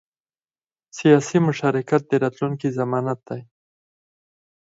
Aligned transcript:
سیاسي 0.97 1.37
مشارکت 1.47 2.01
د 2.07 2.11
راتلونکي 2.23 2.67
ضمانت 2.77 3.19
دی 3.29 3.41